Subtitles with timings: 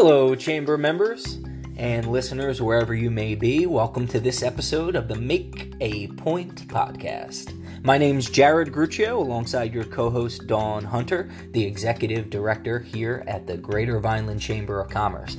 [0.00, 1.40] Hello, Chamber members
[1.76, 3.66] and listeners wherever you may be.
[3.66, 7.52] Welcome to this episode of the Make a Point podcast.
[7.82, 13.48] My name's Jared Gruccio, alongside your co host Dawn Hunter, the executive director here at
[13.48, 15.36] the Greater Vineland Chamber of Commerce.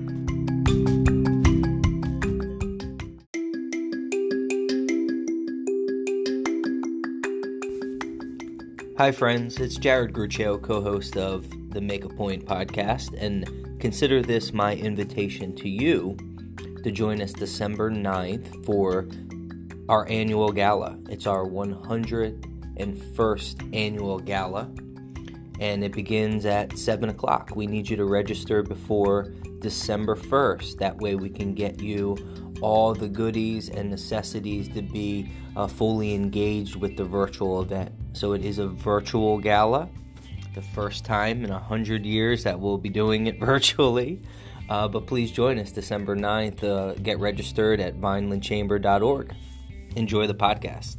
[8.98, 9.58] Hi, friends.
[9.58, 14.76] It's Jared Gruccio, co host of the Make a Point podcast, and consider this my
[14.76, 16.18] invitation to you
[16.84, 19.08] to join us December 9th for
[19.88, 21.00] our annual gala.
[21.10, 24.70] It's our 101st annual gala,
[25.60, 27.54] and it begins at 7 o'clock.
[27.56, 30.78] We need you to register before December 1st.
[30.78, 32.18] That way, we can get you
[32.62, 37.94] all the goodies and necessities to be uh, fully engaged with the virtual event.
[38.14, 39.90] So, it is a virtual gala,
[40.54, 44.22] the first time in 100 years that we'll be doing it virtually.
[44.70, 46.64] Uh, but please join us December 9th.
[46.64, 49.34] Uh, get registered at vinelandchamber.org.
[49.96, 50.98] Enjoy the podcast.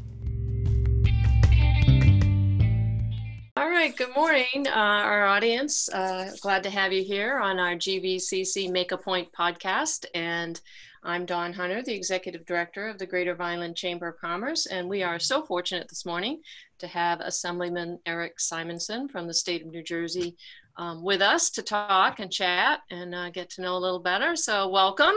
[3.56, 5.88] All right, good morning, uh, our audience.
[5.91, 10.06] Uh, glad to have you here on our GVCC Make a Point podcast.
[10.14, 10.60] And
[11.03, 14.66] I'm Dawn Hunter, the Executive Director of the Greater Vineland Chamber of Commerce.
[14.66, 16.41] And we are so fortunate this morning
[16.81, 20.36] to have Assemblyman Erik Simonsen from the state of New Jersey
[20.77, 24.34] um, with us to talk and chat and uh, get to know a little better.
[24.34, 25.14] So, welcome.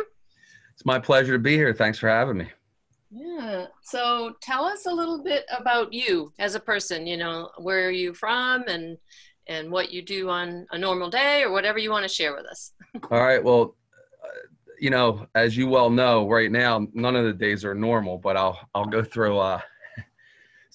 [0.74, 1.74] It's my pleasure to be here.
[1.74, 2.48] Thanks for having me.
[3.10, 3.68] Yeah.
[3.82, 7.08] So, tell us a little bit about you as a person.
[7.08, 8.98] You know, where are you from, and
[9.48, 12.46] and what you do on a normal day, or whatever you want to share with
[12.46, 12.74] us.
[13.12, 13.44] All right.
[13.44, 13.76] Well,
[14.24, 14.48] uh,
[14.80, 18.36] you know, as you well know, right now none of the days are normal, but
[18.36, 19.38] I'll I'll go through.
[19.38, 19.62] Uh,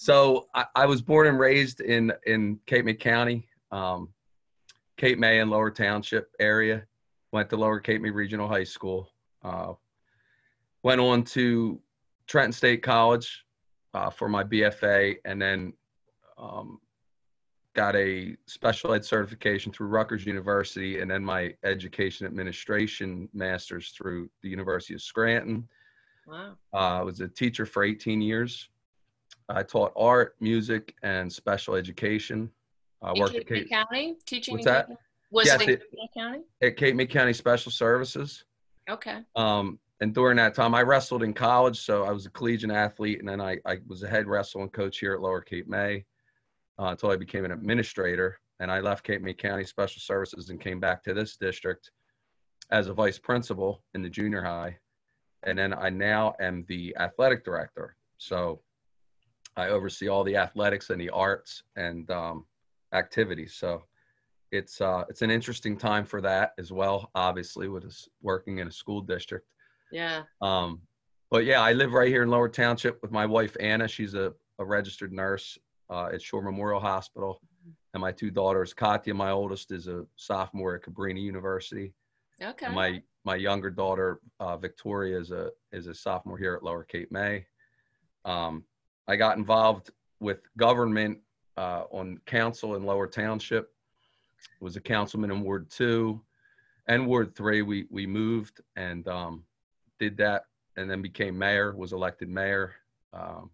[0.00, 3.48] so I, I was born and raised in in Cape May County.
[3.72, 4.10] Um,
[4.96, 6.84] Cape May and Lower Township area.
[7.32, 9.10] Went to Lower Cape May Regional High School.
[9.42, 9.72] Uh,
[10.84, 11.80] went on to
[12.28, 13.44] Trenton State College
[13.92, 15.72] uh, for my BFA, and then
[16.38, 16.78] um,
[17.74, 24.30] got a special ed certification through Rutgers University, and then my education administration master's through
[24.44, 25.68] the University of Scranton.
[26.24, 26.52] Wow.
[26.72, 28.68] Uh, I was a teacher for 18 years.
[29.48, 32.50] I taught art, music, and special education.
[33.02, 34.54] I in worked Cape at Cape May County teaching.
[34.54, 34.88] What's that?
[35.30, 36.40] Was yes, it in Cape May County?
[36.62, 38.44] At Cape May County Special Services.
[38.88, 39.18] Okay.
[39.36, 43.18] Um, and during that time, I wrestled in college, so I was a collegiate athlete,
[43.18, 46.04] and then I, I was a head wrestling coach here at Lower Cape May
[46.78, 48.38] uh, until I became an administrator.
[48.60, 51.90] And I left Cape May County Special Services and came back to this district
[52.70, 54.76] as a vice principal in the junior high.
[55.44, 57.96] And then I now am the athletic director.
[58.18, 58.60] So
[59.58, 62.46] I oversee all the athletics and the arts and um,
[62.92, 63.54] activities.
[63.54, 63.82] So
[64.52, 67.10] it's uh, it's an interesting time for that as well.
[67.14, 69.46] Obviously, with us working in a school district.
[69.90, 70.22] Yeah.
[70.40, 70.80] Um,
[71.30, 73.88] but yeah, I live right here in Lower Township with my wife Anna.
[73.88, 75.58] She's a, a registered nurse
[75.90, 77.40] uh, at Shore Memorial Hospital,
[77.94, 78.72] and my two daughters.
[78.72, 81.92] Katya, my oldest, is a sophomore at Cabrini University.
[82.40, 82.66] Okay.
[82.66, 86.84] And my my younger daughter uh, Victoria is a is a sophomore here at Lower
[86.84, 87.44] Cape May.
[88.24, 88.64] Um,
[89.08, 91.18] I got involved with government
[91.56, 93.72] uh, on council in Lower Township.
[94.60, 96.20] Was a councilman in Ward Two
[96.86, 97.62] and Ward Three.
[97.62, 99.44] We we moved and um,
[99.98, 100.44] did that,
[100.76, 101.74] and then became mayor.
[101.74, 102.74] Was elected mayor.
[103.12, 103.50] Um,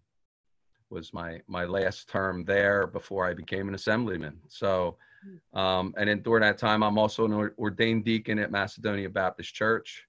[0.89, 4.39] was my my last term there before I became an assemblyman.
[4.47, 4.97] So,
[5.53, 10.05] um, and then during that time, I'm also an ordained deacon at Macedonia Baptist Church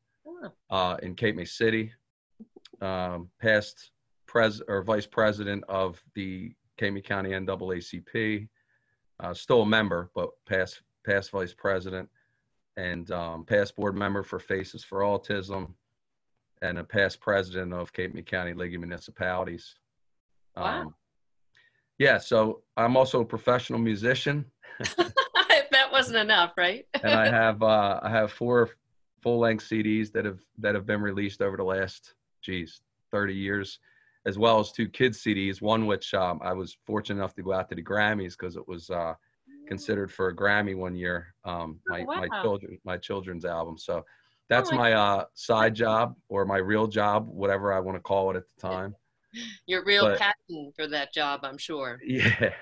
[0.70, 1.92] uh, in Cape May City.
[2.82, 3.92] Um, past
[4.36, 8.46] pres or vice president of the Cape May County NAACP.
[9.18, 12.06] Uh, still a member, but past past vice president
[12.76, 15.72] and um, past board member for Faces for Autism,
[16.60, 19.74] and a past president of Cape May County League of Municipalities.
[20.54, 20.82] Wow.
[20.82, 20.94] Um,
[21.98, 24.44] yeah, so I'm also a professional musician.
[24.98, 26.84] that wasn't enough, right?
[27.02, 28.68] and I have uh, I have four
[29.22, 32.12] full length CDs that have that have been released over the last,
[32.42, 32.82] geez,
[33.12, 33.78] 30 years
[34.26, 35.62] as well as two kids CDs.
[35.62, 38.66] One which um, I was fortunate enough to go out to the Grammys because it
[38.66, 39.14] was uh,
[39.66, 41.34] considered for a Grammy one year.
[41.44, 42.24] Um, my oh, wow.
[42.26, 43.78] my children my children's album.
[43.78, 44.04] So
[44.48, 48.30] that's oh, my uh, side job or my real job, whatever I want to call
[48.30, 48.94] it at the time.
[49.66, 52.00] Your real but, passion for that job, I'm sure.
[52.06, 52.52] Yeah.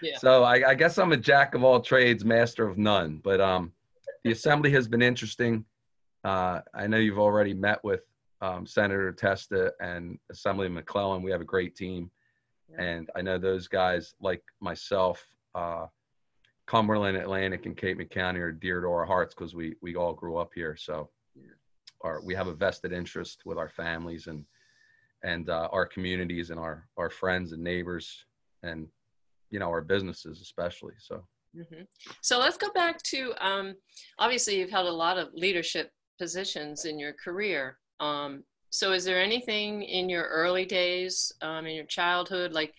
[0.00, 0.18] yeah.
[0.18, 3.20] So I, I, guess I'm a jack of all trades, master of none.
[3.22, 3.72] But um,
[4.24, 5.64] the assembly has been interesting.
[6.24, 8.00] Uh, I know you've already met with
[8.42, 11.22] um, Senator Testa and Assembly McClellan.
[11.22, 12.10] We have a great team.
[12.78, 15.24] And I know those guys, like myself,
[15.54, 15.86] uh,
[16.66, 20.14] Cumberland, Atlantic, and Cape May County are dear to our hearts because we we all
[20.14, 20.76] grew up here.
[20.76, 21.10] So,
[22.00, 24.44] our we have a vested interest with our families and
[25.22, 28.24] and uh, our communities and our our friends and neighbors
[28.62, 28.88] and
[29.50, 30.94] you know our businesses especially.
[30.98, 31.24] So.
[31.54, 31.82] Mm-hmm.
[32.22, 33.74] So let's go back to um,
[34.18, 37.76] obviously you've held a lot of leadership positions in your career.
[38.02, 42.74] Um, so is there anything in your early days, um, in your childhood, like,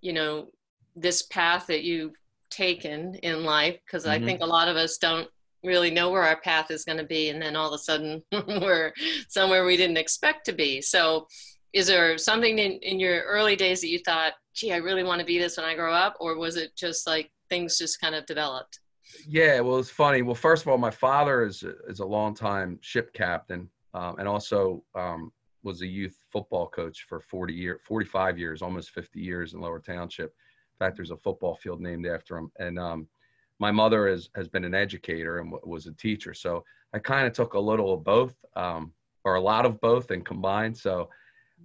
[0.00, 0.48] you know,
[0.96, 2.14] this path that you've
[2.50, 3.78] taken in life?
[3.86, 4.22] Because mm-hmm.
[4.22, 5.28] I think a lot of us don't
[5.62, 7.28] really know where our path is going to be.
[7.28, 8.92] And then all of a sudden we're
[9.28, 10.80] somewhere we didn't expect to be.
[10.80, 11.26] So
[11.72, 15.20] is there something in, in your early days that you thought, gee, I really want
[15.20, 16.16] to be this when I grow up?
[16.20, 18.80] Or was it just like things just kind of developed?
[19.26, 20.22] Yeah, well, it's funny.
[20.22, 24.82] Well, first of all, my father is is a longtime ship captain, um, and also
[24.94, 29.60] um, was a youth football coach for 40 years, 45 years, almost 50 years in
[29.60, 30.26] Lower Township.
[30.26, 32.50] In fact, there's a football field named after him.
[32.58, 33.08] And um,
[33.58, 37.26] my mother is, has been an educator and w- was a teacher, so I kind
[37.26, 38.92] of took a little of both, um,
[39.24, 40.76] or a lot of both, and combined.
[40.76, 41.08] So.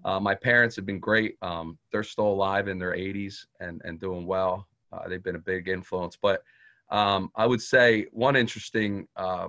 [0.05, 1.37] Uh, my parents have been great.
[1.41, 4.67] Um, they're still alive in their 80s and, and doing well.
[4.93, 6.17] Uh, they've been a big influence.
[6.21, 6.43] But
[6.89, 9.47] um, I would say one interesting uh,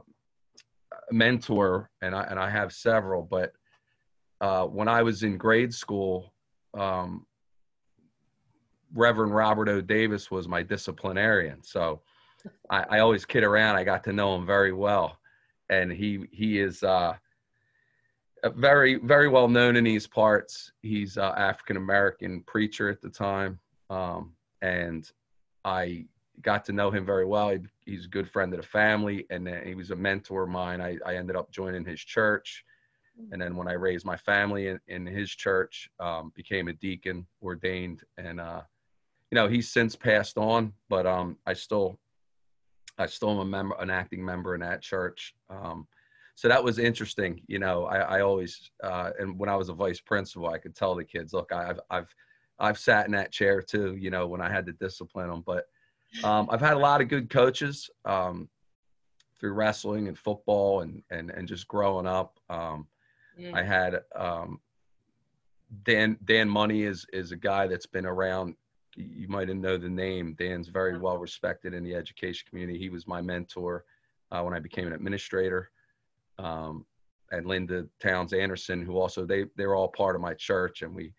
[1.10, 3.52] mentor, and I, and I have several, but
[4.40, 6.32] uh, when I was in grade school,
[6.74, 7.26] um,
[8.94, 9.80] Reverend Robert O.
[9.80, 11.62] Davis was my disciplinarian.
[11.62, 12.00] So
[12.70, 13.76] I, I, always kid around.
[13.76, 15.18] I got to know him very well,
[15.68, 17.14] and he he is uh,
[18.54, 20.72] very very well known in these parts.
[20.82, 23.58] He's African American preacher at the time,
[23.90, 24.32] um,
[24.62, 25.10] and
[25.64, 26.06] I
[26.42, 27.50] got to know him very well.
[27.50, 30.50] He, he's a good friend of the family, and then he was a mentor of
[30.50, 30.80] mine.
[30.80, 32.64] I, I ended up joining his church,
[33.20, 33.28] mm.
[33.32, 37.26] and then when I raised my family in, in his church, um, became a deacon,
[37.42, 38.62] ordained, and uh,
[39.30, 41.98] you know he's since passed on, but um, I still,
[42.98, 45.34] I still am a member, an acting member in that church.
[45.50, 45.86] Um,
[46.34, 47.42] so that was interesting.
[47.48, 50.76] You know, I, I always, uh, and when I was a vice principal, I could
[50.76, 52.14] tell the kids, look, I've, I've
[52.60, 55.42] I've sat in that chair too, you know, when I had to discipline them.
[55.46, 55.64] But
[56.24, 58.48] um, I've had a lot of good coaches um,
[59.38, 62.38] through wrestling and football and and and just growing up.
[62.48, 62.86] Um,
[63.38, 63.54] mm.
[63.54, 64.60] I had um,
[65.84, 68.54] Dan Dan Money is is a guy that's been around.
[68.96, 70.34] You might know the name.
[70.38, 71.02] Dan's very uh-huh.
[71.02, 72.78] well respected in the education community.
[72.78, 73.84] He was my mentor
[74.32, 75.70] uh, when I became an administrator.
[76.38, 76.84] Um,
[77.30, 81.12] and Linda Towns Anderson, who also they they're all part of my church, and we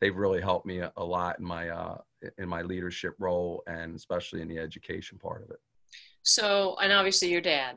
[0.00, 1.98] they've really helped me a, a lot in my uh,
[2.38, 5.60] in my leadership role and especially in the education part of it.
[6.22, 7.76] So, and obviously your dad.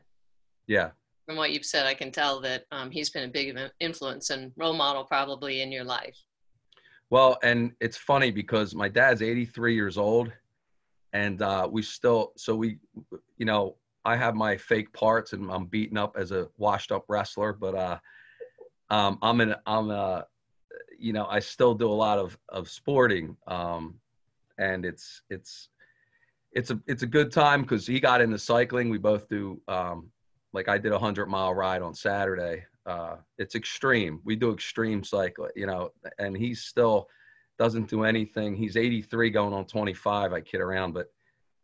[0.66, 0.90] Yeah.
[1.26, 4.52] From what you've said, I can tell that um, he's been a big influence and
[4.56, 6.16] role model probably in your life.
[7.10, 10.32] Well, and it's funny because my dad's 83 years old,
[11.12, 12.78] and uh, we still so we,
[13.36, 17.04] you know, I have my fake parts and I'm beaten up as a washed up
[17.08, 17.98] wrestler, but uh,
[18.90, 20.26] um, I'm an I'm a
[21.00, 23.94] you know, I still do a lot of of sporting, um,
[24.58, 25.68] and it's it's
[26.52, 28.90] it's a it's a good time because he got into cycling.
[28.90, 29.60] We both do.
[29.66, 30.10] Um,
[30.52, 32.64] like I did a hundred mile ride on Saturday.
[32.84, 34.20] Uh, it's extreme.
[34.24, 37.08] We do extreme cycling, you know, and he's still
[37.58, 38.56] doesn't do anything.
[38.56, 40.32] He's 83 going on 25.
[40.32, 41.08] I kid around, but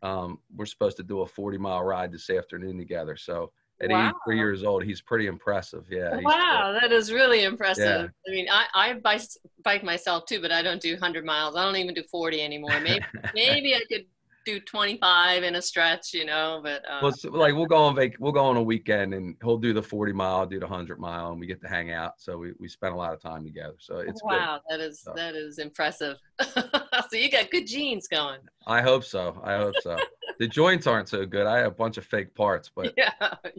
[0.03, 3.17] um, we're supposed to do a 40 mile ride this afternoon together.
[3.17, 4.11] So at wow.
[4.27, 8.07] 83 years old he's pretty impressive yeah wow that is really impressive yeah.
[8.27, 9.21] i mean i i bike,
[9.63, 12.79] bike myself too but i don't do 100 miles i don't even do 40 anymore
[12.79, 13.05] maybe
[13.35, 14.05] maybe i could
[14.45, 17.95] do 25 in a stretch you know but uh, well, so, like we'll go on
[17.95, 20.99] vac- we'll go on a weekend and he'll do the 40 mile do the 100
[20.99, 23.43] mile and we get to hang out so we, we spend a lot of time
[23.43, 24.79] together so it's wow good.
[24.79, 25.11] that is so.
[25.17, 26.15] that is impressive
[27.09, 29.97] so you got good genes going i hope so i hope so
[30.39, 31.45] the joints aren't so good.
[31.45, 33.11] I have a bunch of fake parts, but yeah,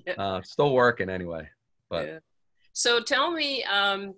[0.06, 0.14] yeah.
[0.14, 1.48] Uh, still working anyway.
[1.90, 2.18] But yeah.
[2.72, 4.14] so tell me, um,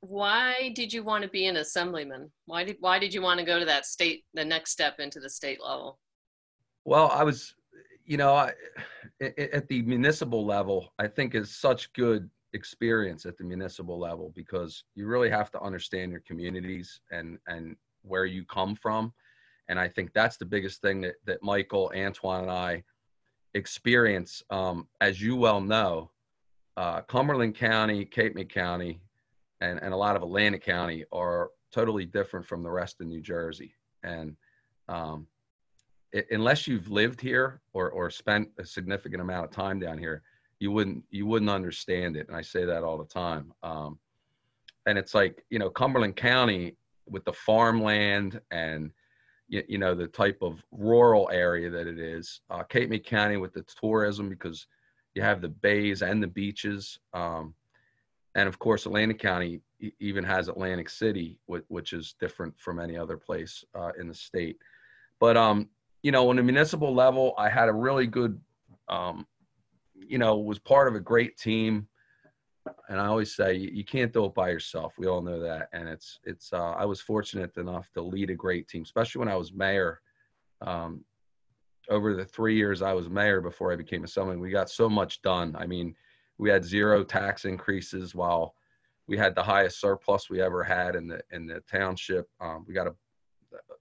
[0.00, 2.30] why did you want to be an assemblyman?
[2.46, 5.20] Why did why did you want to go to that state, the next step into
[5.20, 5.98] the state level?
[6.84, 7.54] Well, I was,
[8.06, 8.52] you know, I,
[9.20, 14.82] at the municipal level, I think is such good experience at the municipal level because
[14.94, 19.12] you really have to understand your communities and and where you come from
[19.70, 22.82] and I think that's the biggest thing that, that Michael, Antwan, and I
[23.54, 24.42] experience.
[24.50, 26.10] Um, as you well know,
[26.76, 29.00] uh, Cumberland County, Cape May County,
[29.60, 33.20] and, and a lot of Atlantic County are totally different from the rest of New
[33.20, 33.72] Jersey.
[34.02, 34.34] And
[34.88, 35.28] um,
[36.12, 40.22] it, unless you've lived here or, or spent a significant amount of time down here,
[40.58, 42.26] you wouldn't you wouldn't understand it.
[42.26, 43.52] And I say that all the time.
[43.62, 44.00] Um,
[44.86, 46.74] and it's like you know Cumberland County
[47.08, 48.90] with the farmland and
[49.48, 52.40] you, you know the type of rural area that it is.
[52.50, 54.66] Uh, Cape May County with the tourism because
[55.14, 57.54] you have the bays and the beaches, um,
[58.34, 59.60] and of course Atlantic County
[59.98, 64.56] even has Atlantic City, which is different from any other place uh, in the state.
[65.18, 65.68] But um,
[66.02, 68.40] you know, on the municipal level, I had a really good,
[68.88, 69.26] um,
[69.94, 71.86] you know, was part of a great team.
[72.88, 74.94] And I always say you can't do it by yourself.
[74.98, 75.68] We all know that.
[75.72, 76.52] And it's it's.
[76.52, 80.00] Uh, I was fortunate enough to lead a great team, especially when I was mayor.
[80.60, 81.04] Um,
[81.88, 84.88] over the three years I was mayor before I became a assemblyman, we got so
[84.88, 85.56] much done.
[85.58, 85.94] I mean,
[86.38, 88.54] we had zero tax increases while
[89.06, 92.28] we had the highest surplus we ever had in the in the township.
[92.40, 92.94] Um, we got a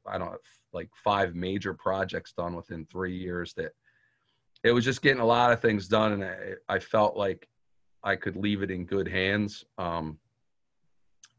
[0.08, 0.38] I don't know,
[0.74, 3.54] like five major projects done within three years.
[3.54, 3.72] That
[4.64, 7.48] it was just getting a lot of things done, and I, I felt like
[8.04, 9.66] I could leave it in good hands.
[9.78, 10.18] Um,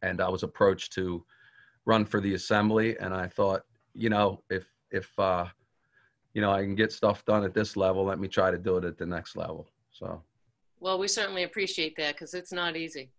[0.02, 1.24] and I was approached to
[1.84, 3.62] run for the assembly, and I thought,
[3.94, 5.46] you know, if if uh,
[6.34, 8.76] you know I can get stuff done at this level, let me try to do
[8.76, 9.68] it at the next level.
[9.90, 10.22] So.
[10.78, 13.10] Well, we certainly appreciate that because it's not easy.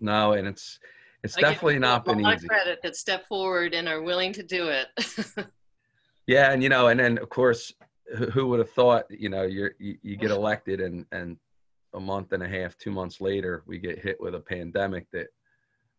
[0.00, 0.78] no, and it's
[1.24, 2.46] it's I definitely not been easy.
[2.46, 4.88] credit that step forward and are willing to do it.
[6.26, 7.72] yeah, and you know, and then of course,
[8.32, 9.06] who, would have thought?
[9.10, 11.36] You know, you're you, you get elected, and and
[11.94, 15.28] a month and a half, two months later, we get hit with a pandemic that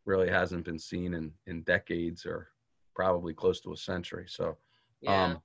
[0.06, 2.50] really hasn't been seen in in decades or
[2.96, 4.26] probably close to a century.
[4.28, 4.58] So,
[5.02, 5.24] yeah.
[5.24, 5.40] um,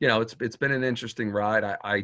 [0.00, 1.64] you know, it's it's been an interesting ride.
[1.64, 1.94] I, I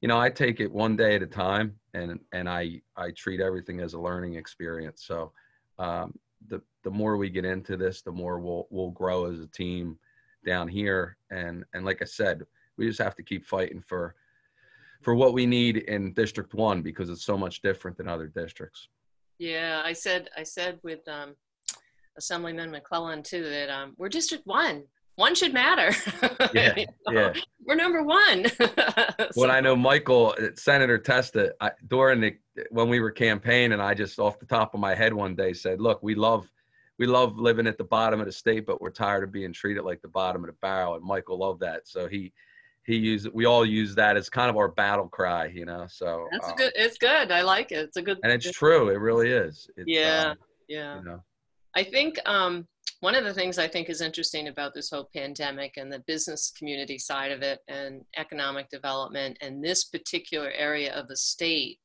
[0.00, 3.40] you know, I take it one day at a time, and and I I treat
[3.40, 5.04] everything as a learning experience.
[5.06, 5.32] So,
[5.78, 6.14] um,
[6.48, 9.98] the the more we get into this, the more we'll we'll grow as a team
[10.44, 11.16] down here.
[11.30, 12.42] And and like I said,
[12.76, 14.14] we just have to keep fighting for
[15.04, 18.88] for what we need in District One because it's so much different than other districts.
[19.38, 21.34] Yeah, I said I said with um,
[22.16, 24.84] Assemblyman McClellan too that um, we're District One
[25.16, 25.94] one should matter.
[26.52, 27.12] Yeah, you know?
[27.12, 27.32] yeah.
[27.66, 28.46] We're number one.
[28.58, 29.28] so.
[29.34, 32.36] When I know Michael, uh, Senator Testa, I, during the
[32.70, 35.80] when we were campaigning, I just off the top of my head one day said,
[35.80, 36.50] "Look, we love."
[36.96, 39.82] We love living at the bottom of the state, but we're tired of being treated
[39.82, 40.94] like the bottom of the barrel.
[40.94, 42.32] And Michael loved that, so he
[42.84, 45.86] he used we all use that as kind of our battle cry, you know.
[45.88, 46.72] So that's um, good.
[46.76, 47.32] It's good.
[47.32, 47.78] I like it.
[47.78, 48.18] It's a good.
[48.22, 48.90] And it's true.
[48.90, 49.68] It really is.
[49.76, 50.32] It's, yeah.
[50.32, 50.34] Uh,
[50.68, 50.98] yeah.
[50.98, 51.24] You know.
[51.76, 52.68] I think um,
[53.00, 56.52] one of the things I think is interesting about this whole pandemic and the business
[56.56, 61.78] community side of it and economic development and this particular area of the state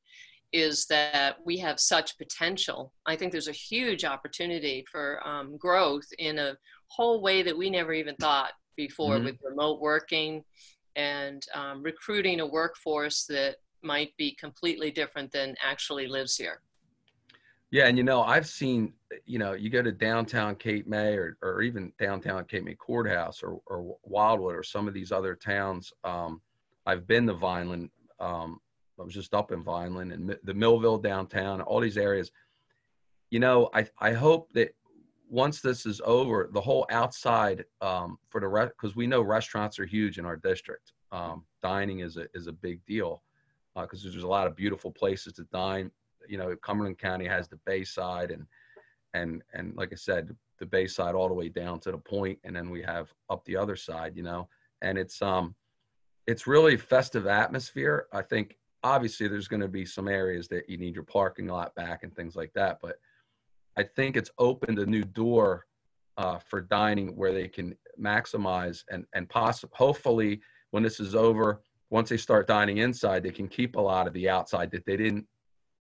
[0.51, 2.93] is that we have such potential.
[3.05, 7.69] I think there's a huge opportunity for um, growth in a whole way that we
[7.69, 9.25] never even thought before mm-hmm.
[9.25, 10.43] with remote working
[10.99, 16.61] and um, recruiting a workforce that might be completely different than actually lives here.
[17.71, 18.93] Yeah, and you know, I've seen,
[19.25, 23.41] you know, you go to downtown Cape May or, or even downtown Cape May Courthouse
[23.43, 25.93] or, or Wildwood or some of these other towns.
[26.03, 26.41] Um,
[26.85, 27.91] I've been to Vineland.
[28.19, 28.59] Um,
[28.99, 32.31] I was just up in Vineland and the Millville downtown, all these areas.
[33.29, 34.75] You know, I, I hope that
[35.29, 39.79] once this is over, the whole outside um, for the rest, because we know restaurants
[39.79, 40.93] are huge in our district.
[41.11, 43.23] Um, dining is a, is a big deal
[43.75, 45.89] because uh, there's a lot of beautiful places to dine
[46.29, 48.45] you know Cumberland County has the Bayside and
[49.13, 52.55] and and like I said, the Bayside all the way down to the point, and
[52.55, 54.47] then we have up the other side, you know,
[54.81, 55.55] and it's um
[56.27, 58.05] it's really festive atmosphere.
[58.13, 61.73] I think obviously there's going to be some areas that you need your parking lot
[61.75, 62.97] back and things like that, but
[63.77, 65.65] I think it's opened a new door
[66.17, 71.61] uh, for dining where they can maximize and and possibly hopefully when this is over
[71.89, 74.97] once they start dining inside they can keep a lot of the outside that they
[74.97, 75.25] didn't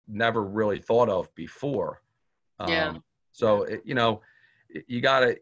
[0.08, 2.02] never really thought of before.
[2.58, 2.94] Um, yeah.
[3.32, 4.22] So it, you know,
[4.86, 5.38] you got to.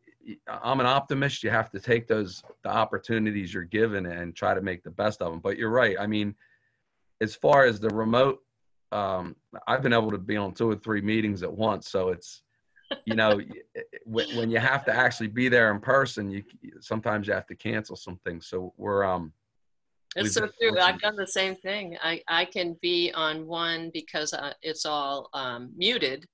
[0.48, 1.44] I'm an optimist.
[1.44, 5.22] You have to take those the opportunities you're given and try to make the best
[5.22, 5.40] of them.
[5.40, 5.96] But you're right.
[5.98, 6.34] I mean,
[7.20, 8.40] as far as the remote,
[8.92, 11.88] um, I've been able to be on two or three meetings at once.
[11.88, 12.42] So it's,
[13.04, 13.40] you know,
[14.04, 16.42] when you have to actually be there in person, you
[16.80, 18.46] sometimes you have to cancel some things.
[18.46, 19.32] So we're um,
[20.16, 20.78] it's so true.
[20.78, 21.96] I've done the same thing.
[22.02, 26.26] I, I can be on one because uh, it's all um, muted.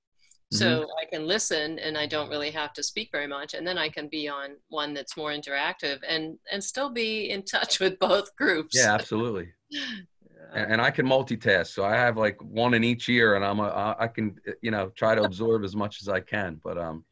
[0.51, 0.91] So mm-hmm.
[1.01, 3.55] I can listen and I don't really have to speak very much.
[3.55, 7.43] And then I can be on one that's more interactive and, and still be in
[7.43, 8.77] touch with both groups.
[8.77, 9.49] Yeah, absolutely.
[10.53, 11.67] And, and, I can multitask.
[11.67, 14.89] So I have like one in each ear and I'm a, I can, you know,
[14.89, 16.59] try to absorb as much as I can.
[16.63, 17.05] But, um,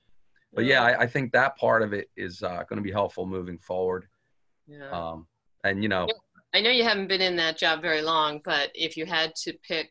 [0.53, 3.25] but yeah, I, I think that part of it is uh, going to be helpful
[3.25, 4.07] moving forward.
[4.67, 4.89] Yeah.
[4.89, 5.27] Um,
[5.63, 6.07] and you know,
[6.53, 9.53] I know you haven't been in that job very long, but if you had to
[9.65, 9.89] pick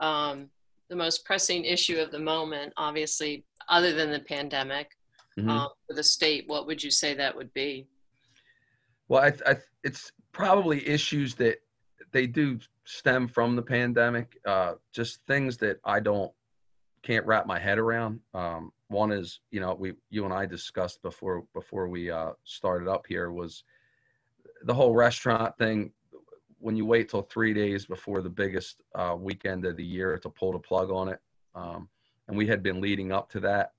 [0.00, 0.48] um,
[0.88, 4.90] the most pressing issue of the moment, obviously, other than the pandemic,
[5.38, 5.48] mm-hmm.
[5.48, 7.86] um, for the state, what would you say that would be?
[9.08, 11.58] Well, I, I, it's probably issues that
[12.12, 14.38] they do stem from the pandemic.
[14.46, 16.32] Uh, just things that I don't
[17.02, 18.20] can't wrap my head around.
[18.32, 22.88] Um, one is, you know, we you and I discussed before before we uh, started
[22.88, 23.64] up here was
[24.64, 25.92] the whole restaurant thing.
[26.58, 30.30] When you wait till three days before the biggest uh, weekend of the year to
[30.30, 31.18] pull the plug on it,
[31.56, 31.88] um,
[32.28, 33.72] and we had been leading up to that.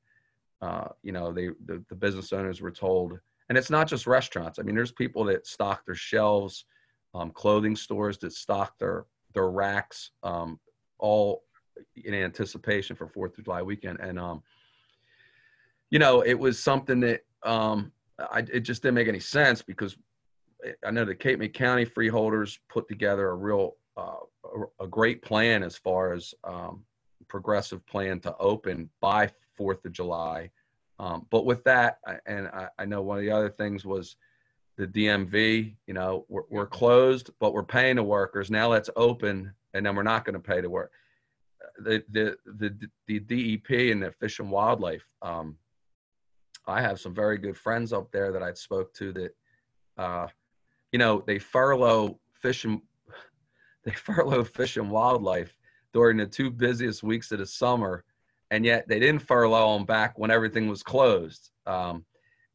[0.61, 4.59] Uh, you know, they the, the business owners were told, and it's not just restaurants.
[4.59, 6.65] I mean, there's people that stock their shelves,
[7.13, 10.59] um, clothing stores that stock their their racks, um,
[10.99, 11.43] all
[11.95, 14.43] in anticipation for Fourth of July weekend, and um,
[15.89, 19.95] you know, it was something that um, I, it just didn't make any sense because
[20.85, 24.15] I know the Cape May County freeholders put together a real uh,
[24.79, 26.83] a, a, great plan as far as um,
[27.27, 30.49] progressive plan to open by Fourth of July.
[30.97, 34.15] Um, but with that, and I, I, know one of the other things was
[34.77, 35.75] the DMV.
[35.87, 38.51] You know, we're, we're closed, but we're paying the workers.
[38.51, 40.91] Now let's open, and then we're not going to pay the work.
[41.79, 45.57] The, the the the DEP and the Fish and Wildlife um,
[46.67, 49.35] I have some very good friends up there that I spoke to that,
[49.97, 50.27] uh,
[50.91, 52.81] you know, they furlough fish and
[53.83, 55.57] they furlough fish and wildlife
[55.93, 58.03] during the two busiest weeks of the summer,
[58.51, 61.51] and yet they didn't furlough them back when everything was closed.
[61.65, 62.05] Um,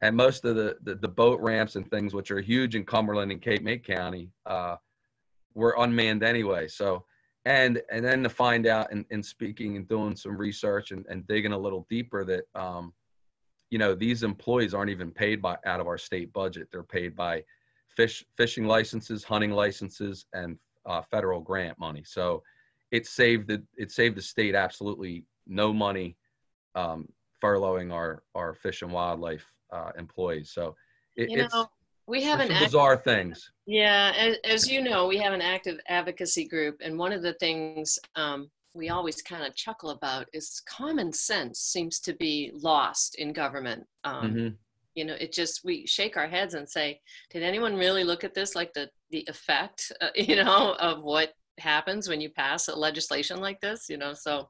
[0.00, 3.32] and most of the, the, the boat ramps and things, which are huge in Cumberland
[3.32, 4.76] and Cape May County, uh,
[5.54, 6.68] were unmanned anyway.
[6.68, 7.04] So,
[7.44, 11.26] and and then to find out and, and speaking and doing some research and, and
[11.26, 12.92] digging a little deeper that um,
[13.70, 17.14] you know these employees aren't even paid by out of our state budget they're paid
[17.14, 17.42] by
[17.88, 22.42] fish fishing licenses hunting licenses and uh, federal grant money so
[22.90, 26.16] it saved the it saved the state absolutely no money
[26.74, 27.08] um,
[27.42, 30.74] furloughing our our fish and wildlife uh, employees so
[31.16, 31.66] it, you know,
[32.06, 36.46] we have an bizarre things yeah as, as, you know we have an active advocacy
[36.46, 41.12] group and one of the things um, we always kind of chuckle about is common
[41.12, 43.84] sense seems to be lost in government.
[44.04, 44.48] Um, mm-hmm.
[44.94, 48.34] You know, it just we shake our heads and say, did anyone really look at
[48.34, 52.74] this like the the effect, uh, you know, of what happens when you pass a
[52.74, 53.88] legislation like this?
[53.88, 54.48] You know, so.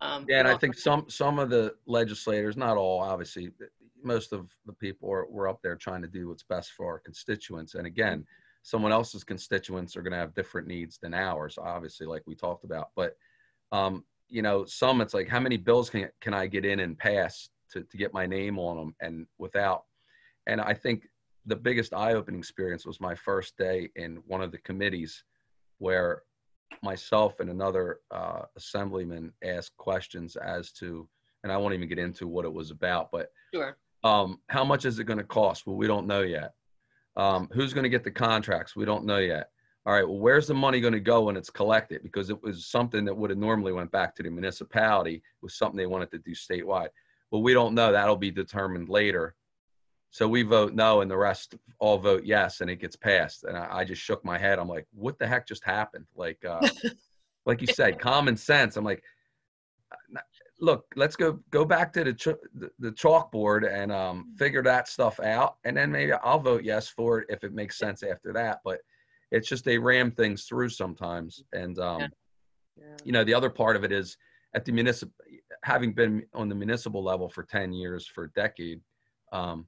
[0.00, 3.50] Um, yeah, and I think some some of the legislators, not all, obviously,
[4.02, 6.98] most of the people are, were up there trying to do what's best for our
[6.98, 7.74] constituents.
[7.74, 8.26] And again,
[8.62, 12.64] someone else's constituents are going to have different needs than ours, obviously, like we talked
[12.64, 12.88] about.
[12.94, 13.16] But
[13.72, 16.98] um, you know, some it's like how many bills can can I get in and
[16.98, 19.84] pass to to get my name on them and without.
[20.46, 21.08] And I think
[21.46, 25.24] the biggest eye-opening experience was my first day in one of the committees
[25.78, 26.22] where
[26.82, 31.08] myself and another uh, assemblyman asked questions as to,
[31.42, 33.76] and I won't even get into what it was about, but sure.
[34.04, 35.66] um, how much is it going to cost?
[35.66, 36.52] Well, we don't know yet.
[37.16, 38.76] Um, who's going to get the contracts?
[38.76, 39.50] We don't know yet
[39.86, 42.02] all right, well, where's the money going to go when it's collected?
[42.02, 45.14] Because it was something that would have normally went back to the municipality.
[45.14, 46.88] It was something they wanted to do statewide.
[47.30, 47.92] Well, we don't know.
[47.92, 49.36] That'll be determined later.
[50.16, 53.44] So we vote no, and the rest all vote yes, and it gets passed.
[53.44, 54.58] And I, I just shook my head.
[54.58, 56.06] I'm like, what the heck just happened?
[56.16, 56.66] Like, uh,
[57.44, 58.78] like you said, common sense.
[58.78, 59.04] I'm like,
[60.58, 65.20] look, let's go go back to the ch- the chalkboard and um, figure that stuff
[65.20, 68.60] out, and then maybe I'll vote yes for it if it makes sense after that.
[68.64, 68.78] But
[69.32, 71.44] it's just they ram things through sometimes.
[71.52, 72.08] And um, yeah.
[72.78, 72.96] Yeah.
[73.04, 74.16] you know, the other part of it is
[74.54, 75.12] at the municipal,
[75.62, 78.80] having been on the municipal level for ten years, for a decade.
[79.30, 79.66] Um,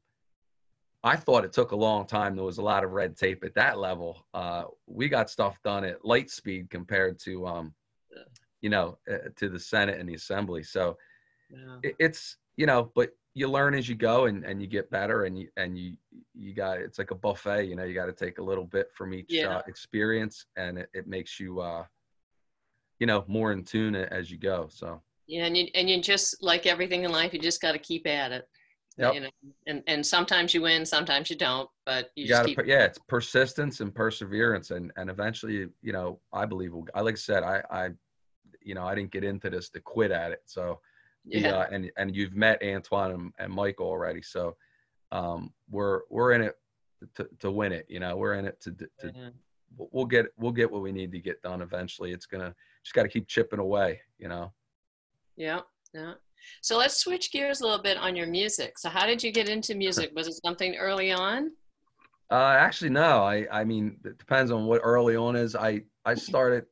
[1.05, 2.35] I thought it took a long time.
[2.35, 4.27] There was a lot of red tape at that level.
[4.35, 7.75] Uh, we got stuff done at light speed compared to, um,
[8.61, 10.65] you know, uh, to the Senate and the Assembly.
[10.65, 10.97] So
[11.51, 11.77] yeah.
[11.85, 15.25] it, it's you know, but you learn as you go and, and you get better
[15.25, 15.97] and you and you
[16.35, 18.89] you got it's like a buffet you know you got to take a little bit
[18.93, 19.59] from each yeah.
[19.59, 21.85] uh, experience and it, it makes you uh
[22.99, 26.43] you know more in tune as you go so yeah and you and you just
[26.43, 28.49] like everything in life you just got to keep at it
[28.99, 29.15] yep.
[29.15, 29.31] you know
[29.67, 32.67] and and sometimes you win sometimes you don't but you, you got to keep...
[32.67, 37.15] yeah it's persistence and perseverance and and eventually you know i believe we'll, i like
[37.15, 37.89] i said i i
[38.61, 40.79] you know i didn't get into this to quit at it so
[41.29, 41.51] yeah.
[41.51, 44.57] Uh, and and you've met Antwan and, and Michael already, so
[45.13, 46.55] um, we're we're in it
[47.17, 47.87] to, to win it.
[47.89, 49.29] You know, we're in it to to mm-hmm.
[49.77, 52.13] we'll get we'll get what we need to get done eventually.
[52.13, 54.01] It's gonna just got to keep chipping away.
[54.19, 54.53] You know.
[55.37, 55.61] Yeah.
[55.95, 56.15] Yeah.
[56.63, 58.79] So let's switch gears a little bit on your music.
[58.79, 60.13] So how did you get into music?
[60.15, 61.53] Was it something early on?
[62.31, 63.23] Uh, actually, no.
[63.23, 65.57] I I mean, it depends on what early on is.
[65.57, 66.67] I I started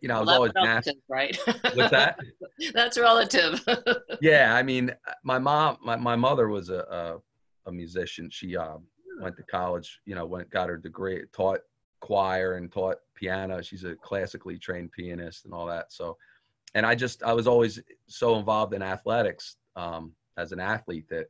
[0.00, 1.36] you know, I was always relative, right?
[1.74, 2.18] What's that?
[2.74, 3.64] that's relative.
[4.20, 8.28] yeah, I mean, my mom, my, my mother was a, a, a musician.
[8.30, 8.84] She um,
[9.20, 10.00] went to college.
[10.04, 11.60] You know, went got her degree, taught
[12.00, 13.62] choir and taught piano.
[13.62, 15.92] She's a classically trained pianist and all that.
[15.92, 16.16] So,
[16.76, 21.26] and I just I was always so involved in athletics um, as an athlete that.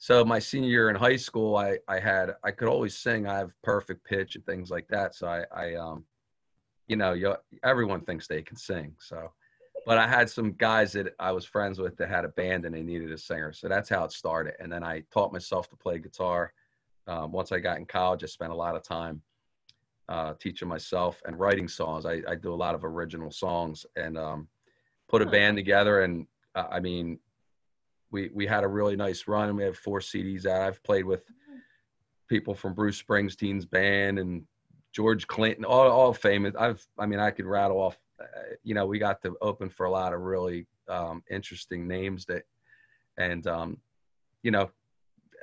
[0.00, 3.26] So my senior year in high school, I I had I could always sing.
[3.26, 5.16] I have perfect pitch and things like that.
[5.16, 6.04] So I I um,
[6.86, 8.94] you know, you, everyone thinks they can sing.
[9.00, 9.32] So
[9.84, 12.74] but I had some guys that I was friends with that had a band and
[12.74, 13.52] they needed a singer.
[13.52, 14.54] So that's how it started.
[14.60, 16.52] And then I taught myself to play guitar.
[17.08, 19.22] Um, once I got in college, I spent a lot of time
[20.08, 22.06] uh, teaching myself and writing songs.
[22.06, 24.48] I, I, do a lot of original songs and um,
[25.08, 26.02] put a band together.
[26.02, 27.18] And uh, I mean,
[28.10, 29.48] we we had a really nice run.
[29.48, 30.62] And we have four CDs out.
[30.62, 31.24] I've played with
[32.28, 34.44] people from Bruce Springsteen's band and
[34.92, 36.54] George Clinton, all all famous.
[36.58, 38.24] I've I mean, I could rattle off uh,
[38.62, 42.42] you know, we got to open for a lot of really um, interesting names that,
[43.16, 43.78] and um,
[44.42, 44.70] you know,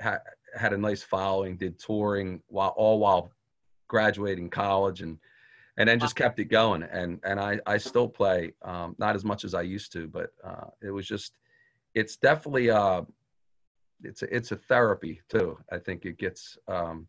[0.02, 0.20] ha-
[0.58, 1.58] had a nice following.
[1.58, 3.32] Did touring while all while
[3.88, 5.18] graduating college, and
[5.78, 6.84] and then just kept it going.
[6.84, 10.30] And and I I still play, um, not as much as I used to, but
[10.44, 11.38] uh, it was just,
[11.94, 13.02] it's definitely uh,
[14.04, 15.58] it's a, it's a therapy too.
[15.72, 17.08] I think it gets um,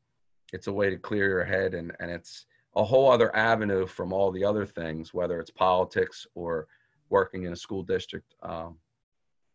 [0.52, 4.12] it's a way to clear your head, and and it's a whole other avenue from
[4.12, 6.66] all the other things, whether it's politics or
[7.08, 8.34] working in a school district.
[8.42, 8.78] Um,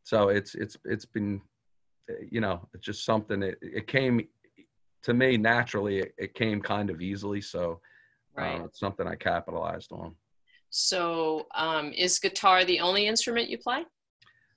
[0.04, 1.42] so it's it's it's been,
[2.30, 3.44] you know, it's just something.
[3.44, 4.28] It it came
[5.04, 6.00] to me naturally.
[6.00, 7.80] It, it came kind of easily, so
[8.36, 8.62] right.
[8.62, 10.16] uh, it's something I capitalized on.
[10.70, 13.84] So, um, is guitar the only instrument you play?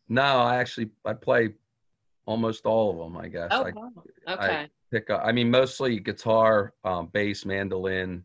[0.08, 1.50] No, I actually I play
[2.26, 3.16] almost all of them.
[3.16, 3.48] I guess.
[3.50, 3.64] Oh,
[4.26, 4.54] I, okay.
[4.54, 5.22] I pick up.
[5.24, 8.22] I mean, mostly guitar, um, bass, mandolin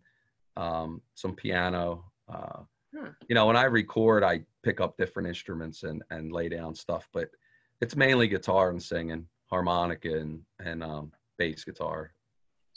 [0.58, 2.06] um, some piano.
[2.32, 2.62] Uh,
[2.96, 3.08] hmm.
[3.28, 7.08] You know, when I record, I pick up different instruments and and lay down stuff,
[7.14, 7.30] but
[7.82, 12.12] it's mainly guitar and singing, harmonica and and um, bass guitar.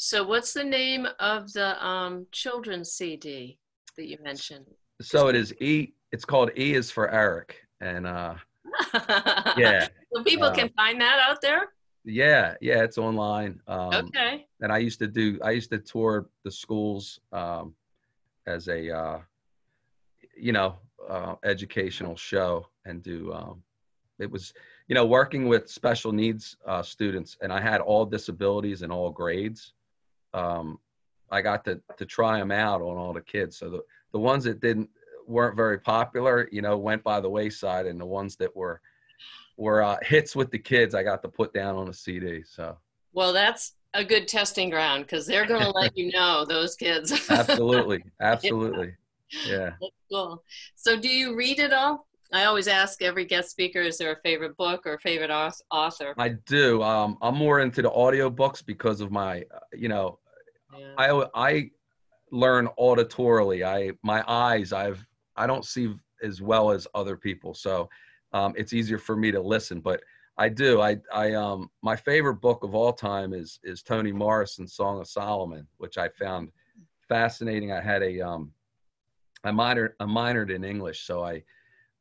[0.04, 3.56] So, what's the name of the um, children's CD
[3.96, 4.66] that you mentioned?
[5.00, 5.92] So it is E.
[6.10, 8.34] It's called E is for Eric, and uh,
[9.56, 9.86] yeah.
[10.12, 11.68] So people uh, can find that out there.
[12.04, 13.60] Yeah, yeah, it's online.
[13.68, 14.44] Um, okay.
[14.60, 15.38] And I used to do.
[15.40, 17.72] I used to tour the schools um,
[18.48, 19.18] as a, uh,
[20.36, 23.32] you know, uh, educational show and do.
[23.32, 23.62] Um,
[24.18, 24.52] it was,
[24.88, 29.08] you know, working with special needs uh, students, and I had all disabilities and all
[29.08, 29.74] grades.
[30.34, 30.78] Um,
[31.30, 33.56] I got to to try them out on all the kids.
[33.56, 34.90] So the the ones that didn't
[35.26, 38.80] weren't very popular, you know, went by the wayside, and the ones that were
[39.56, 42.42] were uh, hits with the kids I got to put down on a CD.
[42.42, 42.76] So
[43.12, 47.12] well, that's a good testing ground because they're going to let you know those kids.
[47.30, 48.94] absolutely, absolutely,
[49.46, 49.70] yeah.
[50.10, 50.42] Cool.
[50.74, 52.06] So, do you read it all?
[52.32, 56.14] I always ask every guest speaker, is there a favorite book or favorite author?
[56.16, 56.82] I do.
[56.82, 60.18] Um, I'm more into the audio books because of my, uh, you know,
[60.98, 61.70] I I
[62.30, 63.64] learn auditorily.
[63.64, 65.06] I my eyes, I've
[65.36, 67.88] I don't see as well as other people, so
[68.32, 69.80] um, it's easier for me to listen.
[69.80, 70.02] But
[70.38, 70.80] I do.
[70.80, 75.06] I, I, um, my favorite book of all time is is Toni Morrison's Song of
[75.06, 76.50] Solomon, which I found
[77.08, 77.72] fascinating.
[77.72, 78.52] I had a, um,
[79.44, 81.42] I minored, I minored in English, so I,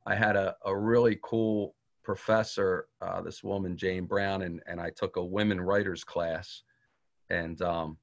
[0.06, 4.92] I had a, a really cool professor, uh, this woman Jane Brown, and and I
[4.92, 6.64] took a women writers class,
[7.30, 7.98] and um,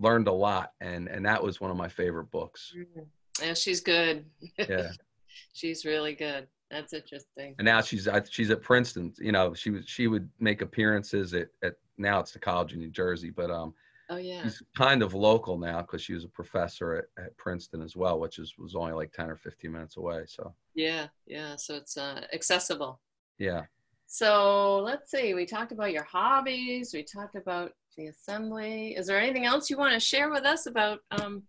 [0.00, 2.74] learned a lot, and and that was one of my favorite books.
[2.76, 3.06] Mm.
[3.42, 4.24] Yeah, she's good.
[4.58, 4.90] Yeah,
[5.52, 6.46] she's really good.
[6.70, 7.54] That's interesting.
[7.58, 9.12] And now she's she's at Princeton.
[9.18, 12.80] You know, she was she would make appearances at, at now it's the college in
[12.80, 13.74] New Jersey, but um,
[14.10, 17.82] oh yeah, she's kind of local now because she was a professor at, at Princeton
[17.82, 20.24] as well, which is was only like ten or fifteen minutes away.
[20.26, 23.00] So yeah, yeah, so it's uh, accessible.
[23.38, 23.62] Yeah.
[24.06, 25.34] So let's see.
[25.34, 26.92] We talked about your hobbies.
[26.94, 28.94] We talked about the assembly.
[28.96, 31.42] Is there anything else you want to share with us about um,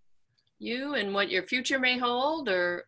[0.60, 2.86] you and what your future may hold, or,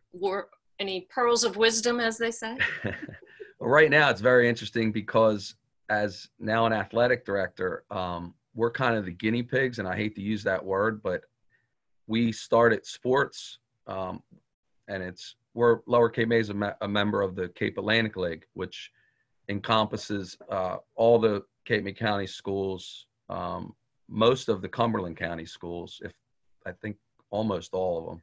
[0.80, 2.56] any pearls of wisdom, as they say?
[2.84, 5.56] well, right now, it's very interesting because
[5.88, 10.14] as now an athletic director, um, we're kind of the guinea pigs, and I hate
[10.14, 11.22] to use that word, but
[12.06, 14.22] we started sports, um,
[14.86, 18.16] and it's we're Lower Cape May is a, me- a, member of the Cape Atlantic
[18.16, 18.92] League, which
[19.48, 23.74] encompasses uh, all the Cape May County schools, um,
[24.08, 26.12] most of the Cumberland County schools, if
[26.66, 26.96] I think
[27.30, 28.22] almost all of them,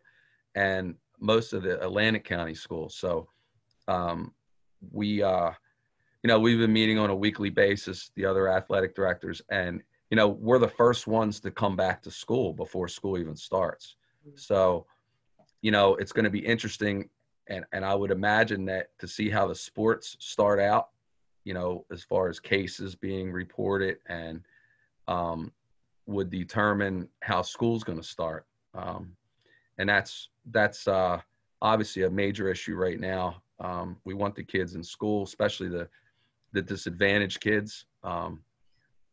[0.56, 2.96] and most of the Atlantic County schools.
[2.96, 3.28] So
[3.88, 4.34] um,
[4.92, 5.52] we, uh,
[6.24, 10.18] you know, we've been meeting on a weekly basis, the other athletic directors, and you
[10.18, 13.96] know, we're the first ones to come back to school before school even starts.
[14.26, 14.38] Mm-hmm.
[14.38, 14.86] So,
[15.62, 17.10] you know, it's going to be interesting,
[17.48, 20.90] and and I would imagine that to see how the sports start out,
[21.44, 24.42] you know, as far as cases being reported and
[25.08, 25.52] um,
[26.08, 28.46] would determine how school's going to start.
[28.74, 29.16] Um,
[29.78, 31.20] and that's that's uh,
[31.62, 33.42] obviously a major issue right now.
[33.60, 35.88] Um, we want the kids in school, especially the
[36.54, 38.42] the disadvantaged kids, um,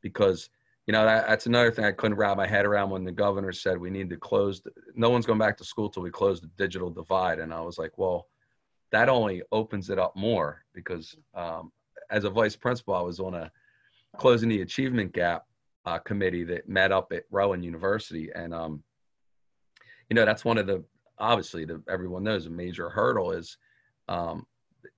[0.01, 0.51] because
[0.87, 3.53] you know that, that's another thing I couldn't wrap my head around when the governor
[3.53, 4.61] said we need to close.
[4.61, 7.61] The, no one's going back to school till we close the digital divide, and I
[7.61, 8.27] was like, well,
[8.91, 11.73] that only opens it up more because um,
[12.11, 13.51] as a vice principal, I was on a
[14.19, 15.47] closing the achievement gap
[15.85, 18.83] uh, committee that met up at Rowan University, and um,
[20.09, 20.85] you know that's one of the
[21.19, 23.57] obviously the everyone knows a major hurdle is
[24.09, 24.47] um,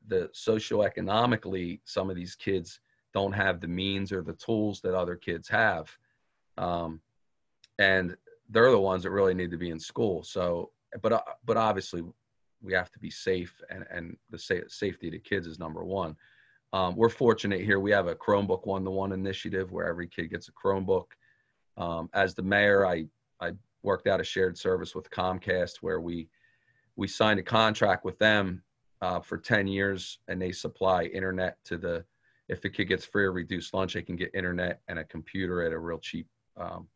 [0.09, 2.81] the socioeconomically some of these kids
[3.13, 5.91] don't have the means or the tools that other kids have,
[6.59, 7.01] um,
[7.79, 8.17] and
[8.51, 10.23] they're the ones that really need to be in school.
[10.23, 10.71] So,
[11.03, 12.03] but uh, but obviously
[12.63, 15.85] we have to be safe, and and the sa- safety of the kids is number
[15.85, 16.17] one.
[16.75, 17.79] Um, we're fortunate here.
[17.79, 21.05] We have a Chromebook one-to-one initiative where every kid gets a Chromebook.
[21.77, 23.07] Um, as the mayor, I
[23.41, 23.53] I
[23.85, 26.29] worked out a shared service with Comcast where we
[26.97, 28.61] we signed a contract with them
[29.03, 32.05] uh, for 10 years, and they supply internet to the.
[32.49, 35.63] If the kid gets free or reduced lunch, they can get internet and a computer
[35.63, 36.89] at a real cheap um,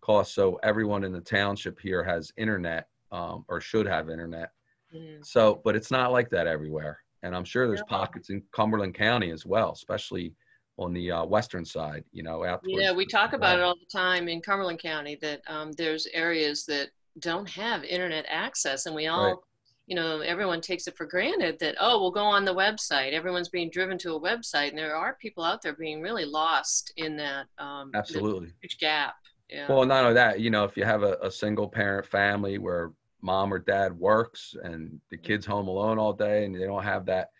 [0.00, 0.34] cost.
[0.34, 4.50] So everyone in the township here has internet um, or should have internet.
[4.92, 5.24] Mm.
[5.24, 9.30] So, but it's not like that everywhere and I'm sure there's pockets in Cumberland County
[9.30, 10.34] as well, especially
[10.78, 12.04] on the uh, western side.
[12.12, 12.60] You know, out.
[12.64, 16.64] Yeah, we talk about it all the time in Cumberland County that um, there's areas
[16.66, 19.26] that don't have internet access, and we all.
[19.26, 19.36] Right.
[19.86, 23.12] You know, everyone takes it for granted that, oh, we'll go on the website.
[23.12, 26.92] Everyone's being driven to a website, and there are people out there being really lost
[26.96, 29.16] in that um, absolutely huge gap.
[29.48, 29.66] Yeah.
[29.68, 32.92] Well, not only that, you know, if you have a, a single parent family where
[33.22, 37.04] mom or dad works and the kids home alone all day and they don't have
[37.06, 37.30] that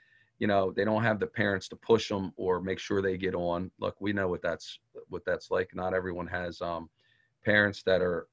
[0.41, 3.35] you know they don't have the parents to push them or make sure they get
[3.35, 3.71] on.
[3.79, 5.71] Look we know what that's what that's like.
[5.75, 6.89] Not everyone has um,
[7.45, 8.27] parents that are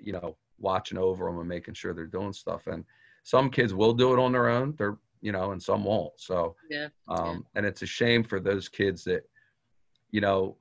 [0.00, 2.68] you know watching over them and making sure they're doing stuff.
[2.68, 2.84] And
[3.24, 4.74] some kids will do it on their own.
[4.78, 6.12] They're you know and some won't.
[6.16, 7.58] So yeah, um, yeah.
[7.58, 9.24] and it's a shame for those kids that
[10.12, 10.56] you know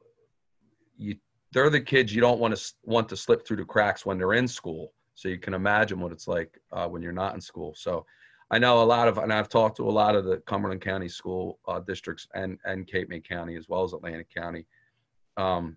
[0.98, 1.16] you
[1.52, 4.34] they're the kids you don't want to want to slip through the cracks when they're
[4.34, 7.74] in school so you can imagine what it's like uh, when you're not in school.
[7.76, 8.06] So
[8.52, 11.10] I know a lot of, and I've talked to a lot of the Cumberland County
[11.10, 14.66] school uh, districts and and Cape May County as well as Atlantic County.
[15.36, 15.76] Um,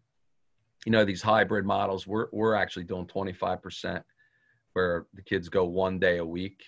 [0.86, 2.06] you know these hybrid models.
[2.06, 4.04] We're we're actually doing 25%
[4.74, 6.62] where the kids go one day a week,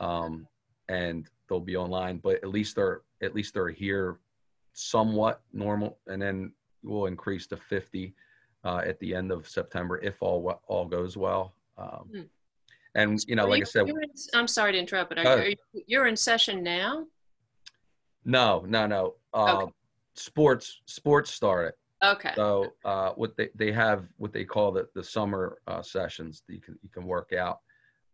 [0.00, 0.48] um,
[0.88, 2.16] and they'll be online.
[2.16, 4.20] But at least they're at least they're here,
[4.72, 8.14] somewhat normal, and then we'll increase to 50
[8.64, 11.55] uh, at the end of September if all all goes well.
[11.78, 12.20] Um, hmm.
[12.94, 13.96] And you know, like you, I said, in,
[14.34, 17.04] I'm sorry to interrupt, but are, uh, are you, you're in session now?
[18.24, 19.14] No, no, no.
[19.34, 19.72] Uh, okay.
[20.14, 21.74] Sports sports started.
[22.02, 22.32] Okay.
[22.34, 26.54] So uh, what they, they have what they call the the summer uh, sessions that
[26.54, 27.60] you can you can work out,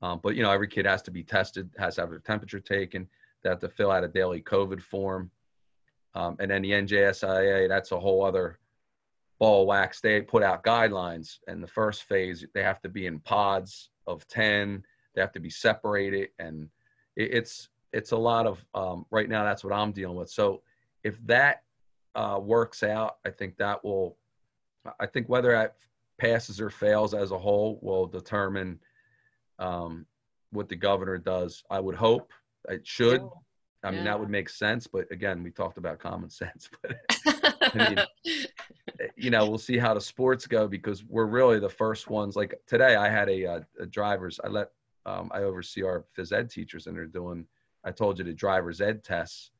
[0.03, 2.61] um, but you know every kid has to be tested, has to have their temperature
[2.61, 3.09] taken.
[3.43, 5.31] They have to fill out a daily COVID form,
[6.15, 8.59] um, and then the NJSIA that's a whole other
[9.43, 11.39] ball wax, they put out guidelines.
[11.49, 14.85] And the first phase, they have to be in pods of 10.
[15.17, 16.29] They have to be separated.
[16.39, 16.69] And
[17.17, 20.31] it, it's, it's a lot of, um, right now, that's what I'm dealing with.
[20.31, 20.63] So
[21.03, 21.65] if that
[22.15, 24.17] uh, works out, I think that will,
[25.01, 25.75] I think whether that
[26.19, 28.79] passes or fails as a whole will determine
[29.59, 30.07] um,
[30.53, 31.65] what the governor does.
[31.69, 32.33] I would hope
[32.69, 33.23] it should.
[33.83, 34.05] I mean, yeah.
[34.05, 34.87] that would make sense.
[34.87, 36.71] But again, we talked about common sense.
[36.81, 36.97] But
[37.75, 38.45] I mean,
[39.17, 42.37] you know, we'll see how the sports go because we're really the first ones.
[42.37, 44.41] Like today, I had a, uh, a driver's.
[44.43, 44.71] I let
[45.07, 47.47] um, I oversee our phys ed teachers, and they're doing.
[47.85, 49.51] I told you the driver's ed tests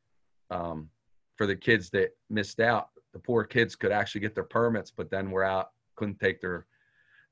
[0.51, 0.89] um,
[1.37, 2.89] for the kids that missed out.
[3.13, 6.67] The poor kids could actually get their permits, but then we're out, couldn't take their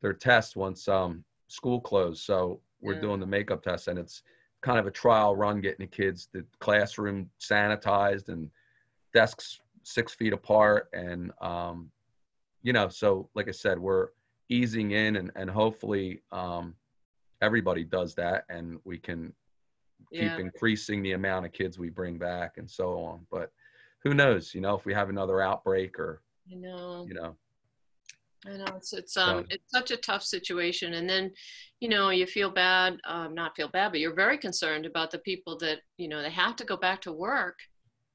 [0.02, 2.24] their test once um, school closed.
[2.24, 3.00] So we're yeah.
[3.00, 4.22] doing the makeup test, and it's
[4.62, 8.50] kind of a trial run getting the kids the classroom sanitized and
[9.14, 11.90] desks six feet apart and um,
[12.62, 14.09] you know so like i said we're
[14.49, 16.75] easing in and, and hopefully um,
[17.40, 19.33] everybody does that and we can
[20.12, 20.38] keep yeah.
[20.38, 23.21] increasing the amount of kids we bring back and so on.
[23.31, 23.53] But
[24.03, 27.07] who knows you know if we have another outbreak or you know.
[27.09, 27.37] you know.
[28.47, 31.31] I know it's it's um it's such a tough situation, and then,
[31.81, 35.19] you know, you feel bad, um, not feel bad, but you're very concerned about the
[35.19, 37.59] people that you know they have to go back to work,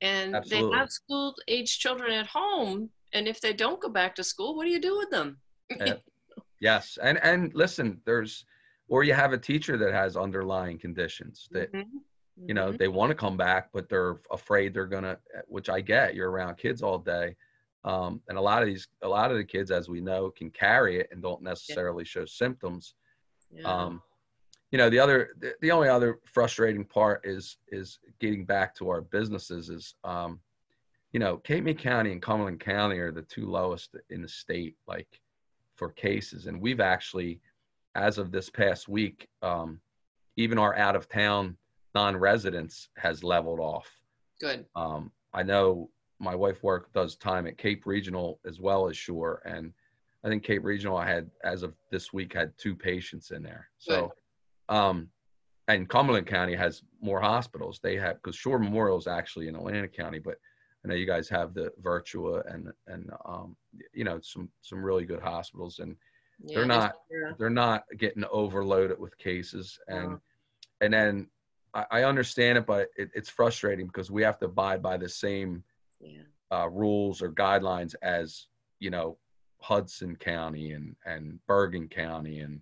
[0.01, 0.71] and Absolutely.
[0.71, 4.55] they have school age children at home, and if they don't go back to school,
[4.55, 5.37] what do you do with them?
[5.69, 5.95] yeah.
[6.61, 8.45] Yes, and and listen, there's,
[8.87, 11.71] or you have a teacher that has underlying conditions that.
[11.71, 11.97] Mm-hmm.
[12.47, 12.75] You know, mm-hmm.
[12.75, 16.15] they want to come back, but they're afraid they're gonna, which I get.
[16.15, 17.33] You're around kids all day,
[17.85, 20.49] Um, and a lot of these, a lot of the kids, as we know, can
[20.49, 22.95] carry it and don't necessarily show symptoms.
[23.51, 23.63] Yeah.
[23.63, 24.01] Um,
[24.71, 28.89] you know, the other, the, the only other frustrating part is is getting back to
[28.89, 29.69] our businesses.
[29.69, 30.39] Is um,
[31.11, 34.75] you know, Cape May County and Cumberland County are the two lowest in the state,
[34.87, 35.07] like
[35.75, 37.39] for cases, and we've actually,
[37.95, 39.79] as of this past week, um,
[40.37, 41.57] even our out of town
[41.93, 43.89] non-residents has leveled off.
[44.41, 44.65] Good.
[44.75, 49.41] Um, I know my wife work does time at Cape Regional as well as Shore,
[49.45, 49.71] and
[50.23, 53.69] I think Cape Regional I had as of this week had two patients in there.
[53.77, 54.13] So,
[54.69, 55.09] um,
[55.67, 57.79] and Cumberland County has more hospitals.
[57.81, 60.35] They have because Shore Memorial is actually in Atlantic County, but
[60.83, 63.55] I know you guys have the Virtua and and um,
[63.93, 65.95] you know some some really good hospitals, and
[66.43, 67.31] Yeah, They're not- yeah.
[67.39, 70.19] they're not getting overloaded with cases and
[70.81, 71.27] and then
[71.73, 75.09] I, I understand it but it, it's frustrating because we have to abide by the
[75.09, 75.63] same
[76.01, 76.23] Yeah.
[76.51, 78.47] uh, rules or guidelines as
[78.79, 79.17] you know
[79.61, 82.61] hudson county and and bergen county and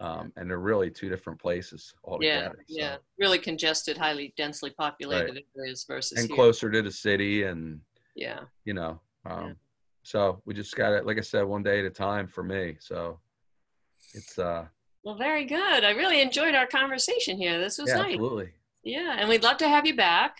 [0.00, 4.70] um, and they're really two different places Yeah, altogether so- yeah, really congested, highly densely
[4.70, 6.34] populated areas versus and here.
[6.36, 7.80] closer to the city and
[8.14, 9.52] Yeah, you know um, Yeah.
[10.02, 12.76] so we just got it like i said one day at a time for me
[12.80, 13.20] so
[14.14, 14.66] it's uh
[15.02, 15.82] well, very good.
[15.82, 17.58] I really enjoyed our conversation here.
[17.58, 18.12] This was yeah nice.
[18.14, 18.50] absolutely
[18.82, 20.36] Yeah, and we'd love to have you back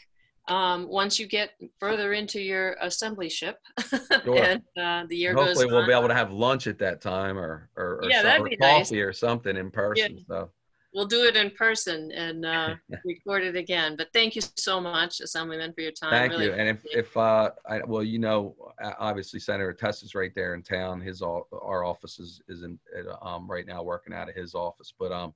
[0.50, 3.54] um, once you get further into your assemblyship
[4.24, 4.42] Sure.
[4.42, 5.86] and uh, the year Hopefully, goes we'll on.
[5.86, 8.56] be able to have lunch at that time, or or, or, Yeah, some- or be
[8.58, 8.88] nice.
[8.88, 10.18] coffee or something in person.
[10.28, 10.50] So
[10.92, 13.94] We'll do it in person and uh, record it again.
[13.96, 16.10] But thank you so much, Assemblyman, for your time.
[16.10, 16.52] thank Really you.
[16.54, 18.56] And if if uh, I, well, you know,
[18.98, 21.00] obviously Senator Tess is right there in town.
[21.00, 22.76] His all our office is is in
[23.22, 24.92] um right now working out of his office.
[24.98, 25.32] But um,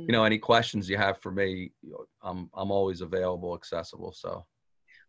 [0.00, 1.72] you know, any questions you have for me,
[2.22, 4.12] I'm I'm always available, accessible.
[4.12, 4.44] So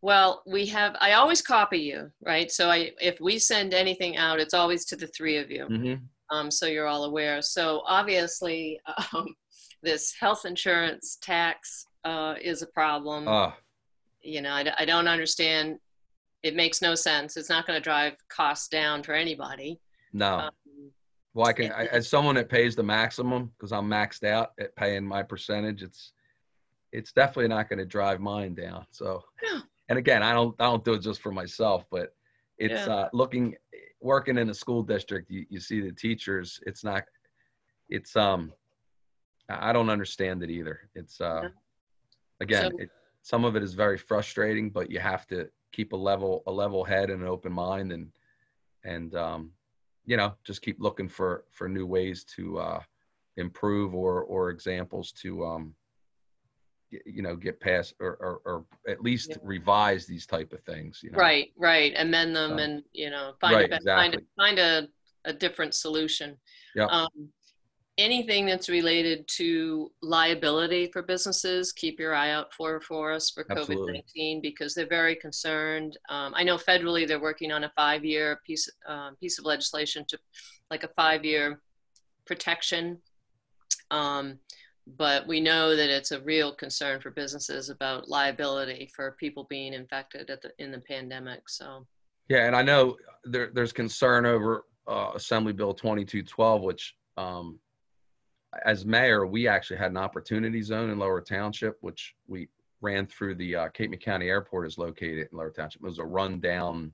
[0.02, 0.96] Well, we have.
[1.02, 2.52] I always copy you, right?
[2.52, 5.66] So I, if we send anything out, it's always to the three of you.
[5.70, 6.02] mhm.
[6.32, 7.42] um, so you're all aware.
[7.42, 8.80] So obviously,
[9.14, 9.28] um,
[9.82, 13.26] this health insurance tax uh, is a problem.
[13.28, 13.56] Ah,
[14.22, 15.78] you know, I, I don't understand.
[16.44, 17.36] It makes no sense.
[17.36, 19.80] It's not going to drive costs down for anybody.
[20.14, 20.38] no.
[20.40, 20.52] Um,
[21.38, 24.76] Well, I can, I, as someone that pays the maximum because I'm maxed out at
[24.76, 26.14] paying my percentage, it's,
[26.92, 28.88] it's definitely not going to drive mine down.
[28.90, 29.24] So,
[29.90, 32.16] and again, I don't, I don't do it just for myself, but
[32.58, 32.92] it's Yeah.
[32.92, 33.54] uh, looking,
[34.02, 37.04] working in a school district, you, you see the teachers, it's not,
[37.88, 38.52] it's, um,
[39.48, 40.90] I I don't understand it either.
[40.96, 41.50] It's, uh, Yeah.
[42.40, 42.90] again, So- it,
[43.22, 46.84] some of it is very frustrating, but you have to keep a level, a level
[46.84, 48.12] head and an open mind and,
[48.84, 49.52] and, um,
[50.08, 52.82] you know, just keep looking for for new ways to uh,
[53.36, 55.76] improve or or examples to um,
[56.90, 59.36] you know get past or or, or at least Yeah.
[59.44, 61.02] revise these type of things.
[61.04, 61.94] You know, Right, right.
[61.98, 64.88] Amend them and you know find a Right, bet- find a, find a,
[65.26, 66.38] a different solution.
[66.76, 66.90] Yep.
[66.90, 67.30] Um,
[67.98, 73.44] anything that's related to liability for businesses, keep your eye out for for us for
[73.44, 75.98] COVID nineteen because they're very concerned.
[76.10, 80.06] Um, I know federally they're working on a five year piece um, piece of legislation
[80.10, 80.20] to
[80.70, 81.62] like a five year
[82.26, 83.00] protection.
[83.90, 84.40] Um,
[84.96, 89.74] but we know that it's a real concern for businesses about liability for people being
[89.74, 91.50] infected at the in the pandemic.
[91.50, 91.86] So
[92.30, 97.60] Yeah, and I know there, there's concern over uh, Assembly Bill 2212, which, um,
[98.66, 102.50] as mayor, we actually had an opportunity zone in Lower Township, which we
[102.82, 105.82] ran through the uh, Cape May County Airport is located in Lower Township.
[105.82, 106.94] It was a rundown.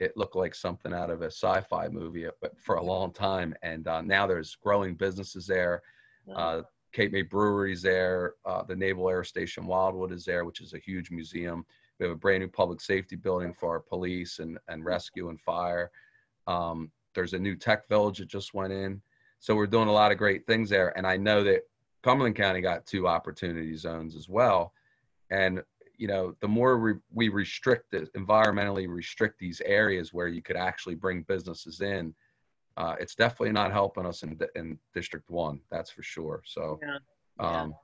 [0.00, 3.54] It looked like something out of a sci-fi movie, but for a long time.
[3.62, 5.82] And uh, now there's growing businesses there.
[6.34, 8.34] Uh, Cape May Brewery's there.
[8.44, 11.64] Uh, the Naval Air Station Wildwood is there, which is a huge museum.
[11.98, 15.40] We have a brand new public safety building for our police and, and rescue and
[15.40, 15.90] fire.
[16.46, 19.00] Um, there's a new tech village that just went in.
[19.44, 20.96] So we're doing a lot of great things there.
[20.96, 21.68] And I know that
[22.02, 24.72] Cumberland County got two opportunity zones as well.
[25.28, 25.62] And,
[25.98, 30.56] you know, the more we, we restrict it, environmentally restrict these areas where you could
[30.56, 32.14] actually bring businesses in,
[32.78, 35.60] uh, it's definitely not helping us in, in District One.
[35.70, 36.40] That's for sure.
[36.46, 36.96] So, Yeah.
[37.38, 37.60] Yeah.
[37.64, 37.74] um,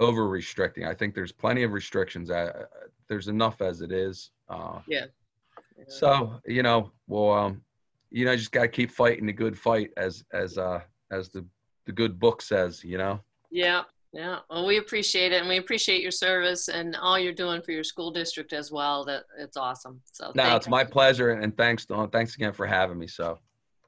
[0.00, 0.86] over restricting.
[0.86, 2.30] I think there's plenty of restrictions.
[2.30, 2.64] Uh,
[3.06, 4.30] there's enough as it is.
[4.48, 5.04] Uh, Yeah.
[5.88, 7.62] so you know, well, um,
[8.10, 10.80] you know, just got to keep fighting the good fight, as as uh
[11.10, 11.44] as the
[11.86, 12.82] the good book says.
[12.84, 13.20] You know.
[13.50, 13.82] Yeah,
[14.12, 14.38] yeah.
[14.50, 17.84] Well, we appreciate it, and we appreciate your service and all you're doing for your
[17.84, 19.04] school district as well.
[19.04, 20.00] That it's awesome.
[20.12, 20.70] So No, it's you.
[20.70, 22.10] my pleasure, and thanks, Dawn.
[22.10, 23.06] Thanks again for having me.
[23.06, 23.38] So,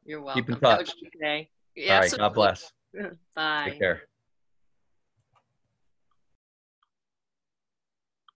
[0.04, 0.42] You're welcome.
[0.44, 0.92] keep in touch.
[1.02, 1.50] good day.
[1.90, 2.72] all right, God bless.
[3.34, 3.70] Bye.
[3.70, 4.02] Take care.